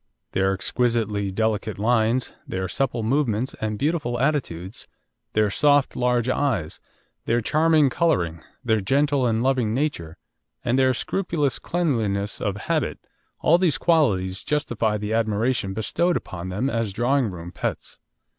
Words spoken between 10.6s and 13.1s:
and their scrupulous cleanliness of habit